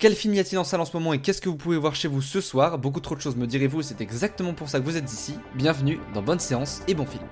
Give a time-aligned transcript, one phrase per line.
[0.00, 1.94] Quel film y a-t-il en salle en ce moment et qu'est-ce que vous pouvez voir
[1.94, 4.84] chez vous ce soir Beaucoup trop de choses me direz-vous, c'est exactement pour ça que
[4.86, 5.34] vous êtes ici.
[5.54, 7.22] Bienvenue dans Bonne Séance et Bon Film.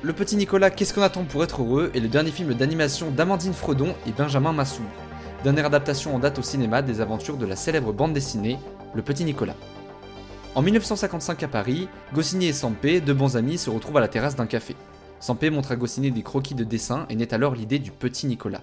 [0.00, 3.52] Le petit Nicolas, qu'est-ce qu'on attend pour être heureux est le dernier film d'animation d'Amandine
[3.52, 4.80] Fredon et Benjamin Massou.
[5.44, 8.56] Dernière adaptation en date au cinéma des aventures de la célèbre bande dessinée
[8.94, 9.56] Le Petit Nicolas.
[10.54, 14.34] En 1955 à Paris, Goscinny et Sampé, deux bons amis, se retrouvent à la terrasse
[14.34, 14.74] d'un café.
[15.20, 18.62] Sampé montre à Goscinny des croquis de dessin et naît alors l'idée du petit Nicolas.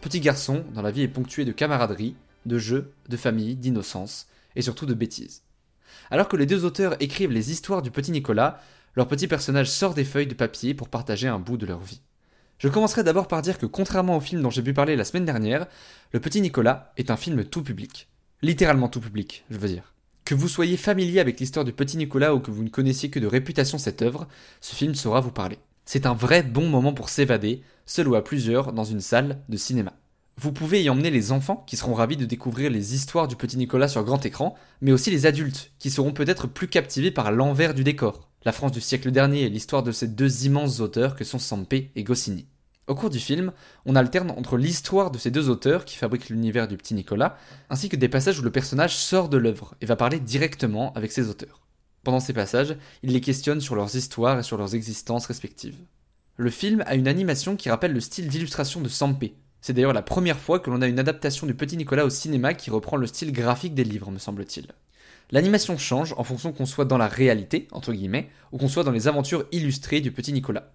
[0.00, 2.14] Petit garçon, dont la vie est ponctuée de camaraderie,
[2.46, 4.26] de jeux, de famille, d'innocence,
[4.56, 5.42] et surtout de bêtises.
[6.10, 8.60] Alors que les deux auteurs écrivent les histoires du petit Nicolas,
[8.94, 12.00] leur petit personnage sort des feuilles de papier pour partager un bout de leur vie.
[12.58, 15.24] Je commencerai d'abord par dire que contrairement au film dont j'ai pu parler la semaine
[15.24, 15.66] dernière,
[16.12, 18.08] Le Petit Nicolas est un film tout public.
[18.40, 19.93] Littéralement tout public, je veux dire.
[20.24, 23.18] Que vous soyez familier avec l'histoire du Petit Nicolas ou que vous ne connaissiez que
[23.18, 24.26] de réputation cette œuvre,
[24.62, 25.58] ce film saura vous parler.
[25.84, 29.58] C'est un vrai bon moment pour s'évader, seul ou à plusieurs, dans une salle de
[29.58, 29.92] cinéma.
[30.40, 33.58] Vous pouvez y emmener les enfants qui seront ravis de découvrir les histoires du petit
[33.58, 37.74] Nicolas sur grand écran, mais aussi les adultes qui seront peut-être plus captivés par l'envers
[37.74, 41.24] du décor, la France du siècle dernier et l'histoire de ces deux immenses auteurs que
[41.24, 42.46] sont Sampé et Goscinny.
[42.86, 43.52] Au cours du film,
[43.86, 47.38] on alterne entre l'histoire de ces deux auteurs qui fabriquent l'univers du petit Nicolas,
[47.70, 51.10] ainsi que des passages où le personnage sort de l'œuvre et va parler directement avec
[51.10, 51.62] ses auteurs.
[52.02, 55.78] Pendant ces passages, il les questionne sur leurs histoires et sur leurs existences respectives.
[56.36, 59.34] Le film a une animation qui rappelle le style d'illustration de Sampé.
[59.62, 62.52] C'est d'ailleurs la première fois que l'on a une adaptation du Petit Nicolas au cinéma
[62.52, 64.66] qui reprend le style graphique des livres, me semble-t-il.
[65.30, 68.90] L'animation change en fonction qu'on soit dans la réalité, entre guillemets, ou qu'on soit dans
[68.90, 70.74] les aventures illustrées du Petit Nicolas.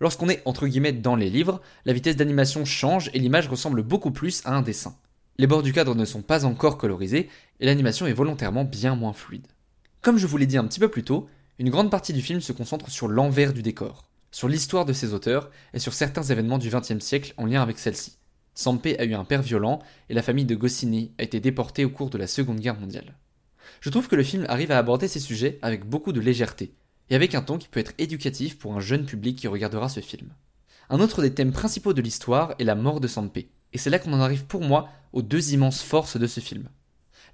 [0.00, 4.12] Lorsqu'on est entre guillemets dans les livres, la vitesse d'animation change et l'image ressemble beaucoup
[4.12, 4.96] plus à un dessin.
[5.38, 7.28] Les bords du cadre ne sont pas encore colorisés
[7.60, 9.46] et l'animation est volontairement bien moins fluide.
[10.02, 12.40] Comme je vous l'ai dit un petit peu plus tôt, une grande partie du film
[12.40, 16.58] se concentre sur l'envers du décor, sur l'histoire de ses auteurs et sur certains événements
[16.58, 18.18] du XXe siècle en lien avec celle-ci.
[18.54, 21.90] Sampé a eu un père violent et la famille de Goscinny a été déportée au
[21.90, 23.16] cours de la Seconde Guerre mondiale.
[23.80, 26.72] Je trouve que le film arrive à aborder ces sujets avec beaucoup de légèreté,
[27.10, 30.00] et avec un ton qui peut être éducatif pour un jeune public qui regardera ce
[30.00, 30.30] film.
[30.90, 33.98] Un autre des thèmes principaux de l'histoire est la mort de Sampé, et c'est là
[33.98, 36.68] qu'on en arrive pour moi aux deux immenses forces de ce film.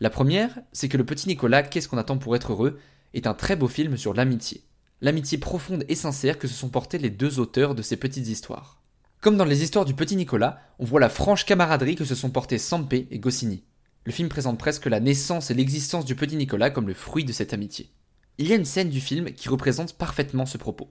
[0.00, 2.78] La première, c'est que Le Petit Nicolas, Qu'est-ce qu'on attend pour être heureux
[3.12, 4.64] est un très beau film sur l'amitié.
[5.00, 8.82] L'amitié profonde et sincère que se sont portés les deux auteurs de ces petites histoires.
[9.20, 12.30] Comme dans les histoires du Petit Nicolas, on voit la franche camaraderie que se sont
[12.30, 13.64] portés Sampé et Goscinny.
[14.04, 17.32] Le film présente presque la naissance et l'existence du Petit Nicolas comme le fruit de
[17.32, 17.91] cette amitié.
[18.37, 20.91] Il y a une scène du film qui représente parfaitement ce propos.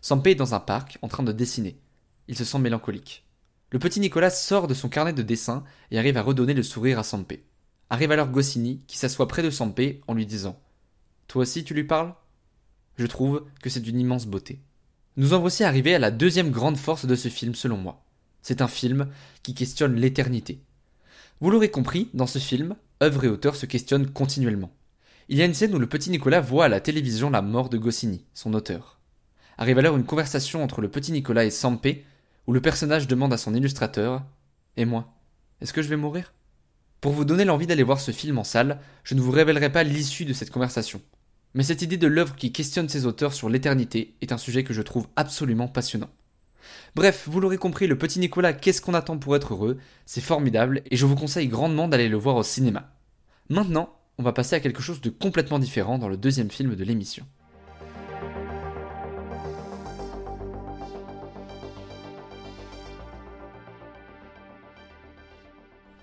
[0.00, 1.78] Sampé est dans un parc en train de dessiner.
[2.26, 3.24] Il se sent mélancolique.
[3.70, 5.62] Le petit Nicolas sort de son carnet de dessin
[5.92, 7.44] et arrive à redonner le sourire à Sampé.
[7.90, 10.60] Arrive alors Goscinny qui s'assoit près de Sampé en lui disant
[11.28, 12.12] Toi aussi tu lui parles?
[12.96, 14.60] Je trouve que c'est d'une immense beauté.
[15.16, 18.04] Nous en voici arrivés à la deuxième grande force de ce film selon moi.
[18.42, 19.08] C'est un film
[19.44, 20.60] qui questionne l'éternité.
[21.40, 24.72] Vous l'aurez compris, dans ce film, œuvre et auteur se questionnent continuellement.
[25.32, 27.68] Il y a une scène où le petit Nicolas voit à la télévision la mort
[27.68, 28.98] de Goscinny, son auteur.
[29.58, 32.04] Arrive alors une conversation entre le petit Nicolas et Sampé,
[32.48, 34.24] où le personnage demande à son illustrateur
[34.76, 35.14] Et moi
[35.60, 36.34] Est-ce que je vais mourir?
[37.00, 39.84] Pour vous donner l'envie d'aller voir ce film en salle, je ne vous révélerai pas
[39.84, 41.00] l'issue de cette conversation.
[41.54, 44.74] Mais cette idée de l'œuvre qui questionne ses auteurs sur l'éternité est un sujet que
[44.74, 46.10] je trouve absolument passionnant.
[46.96, 49.78] Bref, vous l'aurez compris, le petit Nicolas, qu'est-ce qu'on attend pour être heureux?
[50.06, 52.90] C'est formidable et je vous conseille grandement d'aller le voir au cinéma.
[53.48, 56.84] Maintenant, on va passer à quelque chose de complètement différent dans le deuxième film de
[56.84, 57.24] l'émission.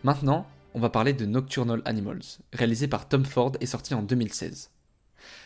[0.02, 2.24] Maintenant, on va parler de Nocturnal Animals,
[2.54, 4.72] réalisé par Tom Ford et sorti en 2016.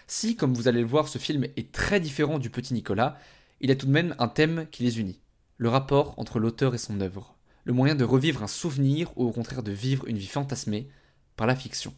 [0.07, 3.17] Si, comme vous allez le voir, ce film est très différent du Petit Nicolas,
[3.59, 5.19] il a tout de même un thème qui les unit,
[5.57, 9.31] le rapport entre l'auteur et son œuvre, le moyen de revivre un souvenir ou au
[9.33, 10.87] contraire de vivre une vie fantasmée
[11.35, 11.93] par la fiction.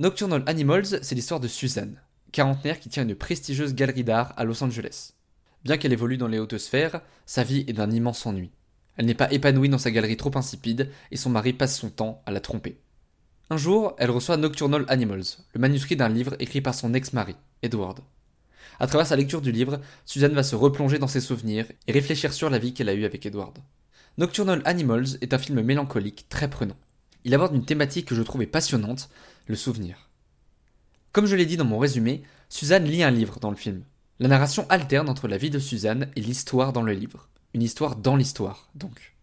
[0.00, 2.00] Nocturnal Animals, c'est l'histoire de Suzanne,
[2.30, 5.14] quarantenaire qui tient une prestigieuse galerie d'art à Los Angeles.
[5.64, 8.52] Bien qu'elle évolue dans les hautes sphères, sa vie est d'un immense ennui.
[8.96, 12.22] Elle n'est pas épanouie dans sa galerie trop insipide et son mari passe son temps
[12.26, 12.78] à la tromper.
[13.50, 17.98] Un jour, elle reçoit Nocturnal Animals, le manuscrit d'un livre écrit par son ex-mari, Edward.
[18.78, 22.32] À travers sa lecture du livre, Suzanne va se replonger dans ses souvenirs et réfléchir
[22.32, 23.58] sur la vie qu'elle a eue avec Edward.
[24.16, 26.76] Nocturnal Animals est un film mélancolique très prenant.
[27.24, 29.10] Il aborde une thématique que je trouvais passionnante,
[29.46, 30.08] le souvenir.
[31.12, 33.82] Comme je l'ai dit dans mon résumé, Suzanne lit un livre dans le film.
[34.20, 37.28] La narration alterne entre la vie de Suzanne et l'histoire dans le livre.
[37.54, 39.14] Une histoire dans l'histoire, donc.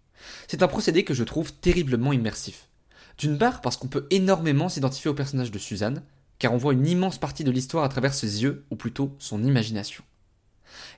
[0.48, 2.68] C'est un procédé que je trouve terriblement immersif.
[3.18, 6.02] D'une part parce qu'on peut énormément s'identifier au personnage de Suzanne,
[6.40, 9.44] car on voit une immense partie de l'histoire à travers ses yeux, ou plutôt son
[9.44, 10.04] imagination.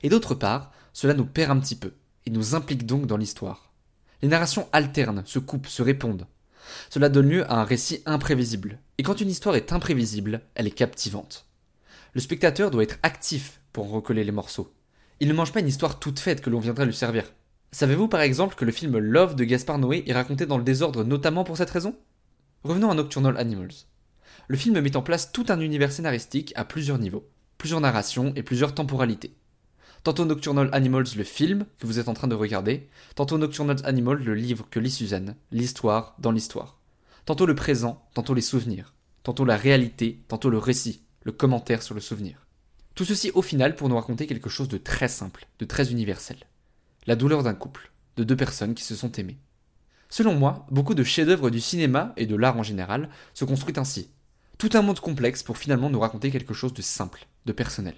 [0.02, 1.92] Et d'autre part, cela nous perd un petit peu,
[2.26, 3.72] et nous implique donc dans l'histoire.
[4.22, 6.26] Les narrations alternent, se coupent, se répondent.
[6.90, 10.72] Cela donne lieu à un récit imprévisible, et quand une histoire est imprévisible, elle est
[10.72, 11.46] captivante.
[12.14, 14.72] Le spectateur doit être actif pour recoller les morceaux.
[15.20, 17.24] Il ne mange pas une histoire toute faite que l'on viendrait lui servir.
[17.72, 21.04] Savez-vous par exemple que le film Love de Gaspard Noé est raconté dans le désordre
[21.04, 21.96] notamment pour cette raison?
[22.64, 23.86] Revenons à Nocturnal Animals.
[24.48, 27.28] Le film met en place tout un univers scénaristique à plusieurs niveaux,
[27.58, 29.34] plusieurs narrations et plusieurs temporalités.
[30.04, 34.22] Tantôt Nocturnal Animals le film que vous êtes en train de regarder, tantôt Nocturnal Animals
[34.22, 36.78] le livre que lit Suzanne, l'histoire dans l'histoire.
[37.24, 41.94] Tantôt le présent, tantôt les souvenirs, tantôt la réalité, tantôt le récit, le commentaire sur
[41.94, 42.46] le souvenir.
[42.94, 46.38] Tout ceci au final pour nous raconter quelque chose de très simple, de très universel.
[47.06, 49.38] La douleur d'un couple, de deux personnes qui se sont aimées.
[50.10, 54.10] Selon moi, beaucoup de chefs-d'œuvre du cinéma et de l'art en général se construisent ainsi.
[54.56, 57.94] Tout un monde complexe pour finalement nous raconter quelque chose de simple, de personnel.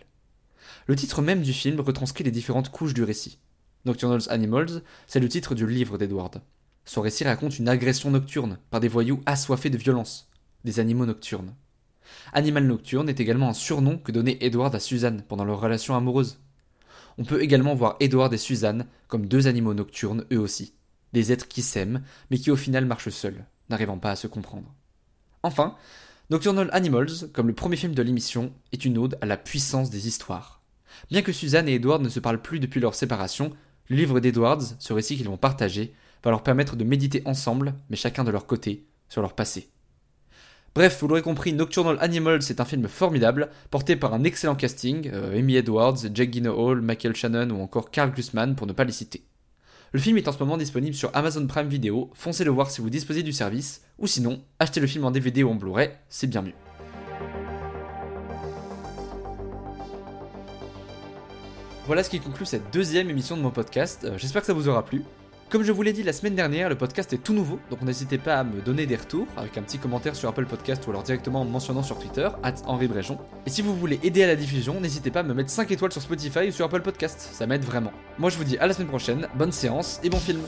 [0.91, 3.39] Le titre même du film retranscrit les différentes couches du récit.
[3.85, 6.43] Nocturnal Animals, c'est le titre du livre d'Edward.
[6.85, 10.29] Son récit raconte une agression nocturne par des voyous assoiffés de violence,
[10.65, 11.55] des animaux nocturnes.
[12.33, 16.41] Animal Nocturne est également un surnom que donnait Edward à Suzanne pendant leur relation amoureuse.
[17.19, 20.75] On peut également voir Edward et Suzanne comme deux animaux nocturnes eux aussi,
[21.13, 22.03] des êtres qui s'aiment,
[22.33, 24.75] mais qui au final marchent seuls, n'arrivant pas à se comprendre.
[25.45, 25.77] Enfin,
[26.31, 30.09] Nocturnal Animals, comme le premier film de l'émission, est une ode à la puissance des
[30.09, 30.60] histoires.
[31.11, 33.53] Bien que Suzanne et Edward ne se parlent plus depuis leur séparation,
[33.89, 35.93] le livre d'Edwards, ce récit qu'ils vont partager,
[36.23, 39.69] va leur permettre de méditer ensemble, mais chacun de leur côté, sur leur passé.
[40.75, 45.11] Bref, vous l'aurez compris, Nocturnal Animals est un film formidable, porté par un excellent casting,
[45.13, 48.93] euh, Amy Edwards, Jack Gyllenhaal, Michael Shannon ou encore Carl Glusman pour ne pas les
[48.93, 49.25] citer.
[49.93, 52.81] Le film est en ce moment disponible sur Amazon Prime Video, foncez le voir si
[52.81, 56.29] vous disposez du service, ou sinon, achetez le film en DVD ou en Blu-ray, c'est
[56.29, 56.70] bien mieux.
[61.91, 64.69] Voilà ce qui conclut cette deuxième émission de mon podcast, euh, j'espère que ça vous
[64.69, 65.03] aura plu.
[65.49, 68.17] Comme je vous l'ai dit la semaine dernière, le podcast est tout nouveau, donc n'hésitez
[68.17, 71.03] pas à me donner des retours avec un petit commentaire sur Apple Podcast ou alors
[71.03, 73.19] directement en me mentionnant sur Twitter, at Henri Bréjon.
[73.45, 75.91] Et si vous voulez aider à la diffusion, n'hésitez pas à me mettre 5 étoiles
[75.91, 77.91] sur Spotify ou sur Apple Podcast, ça m'aide vraiment.
[78.21, 80.43] Moi je vous dis à la semaine prochaine, bonne séance et bon film